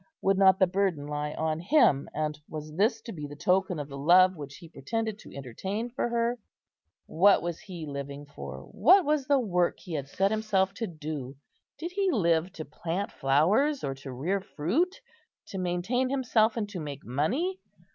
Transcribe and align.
would 0.19 0.35
not 0.35 0.57
the 0.57 0.65
burden 0.65 1.05
lie 1.05 1.31
on 1.35 1.59
him, 1.59 2.09
and 2.11 2.39
was 2.49 2.73
this 2.75 3.01
to 3.01 3.11
be 3.11 3.27
the 3.27 3.35
token 3.35 3.77
of 3.77 3.87
the 3.87 3.99
love 3.99 4.35
which 4.35 4.55
he 4.55 4.67
pretended 4.67 5.19
to 5.19 5.31
entertain 5.37 5.91
for 5.91 6.09
her? 6.09 6.39
What 7.05 7.43
was 7.43 7.59
he 7.59 7.85
living 7.85 8.25
for? 8.25 8.63
what 8.71 9.05
was 9.05 9.27
the 9.27 9.37
work 9.37 9.79
he 9.79 9.93
had 9.93 10.07
set 10.07 10.31
himself 10.31 10.73
to 10.77 10.87
do? 10.87 11.35
Did 11.77 11.91
he 11.91 12.09
live 12.11 12.51
to 12.53 12.65
plant 12.65 13.11
flowers, 13.11 13.83
or 13.83 13.93
to 13.93 14.11
rear 14.11 14.41
fruit, 14.41 14.99
to 15.49 15.59
maintain 15.59 16.09
himself 16.09 16.57
and 16.57 16.67
to 16.69 16.79
make 16.79 17.05
money? 17.05 17.59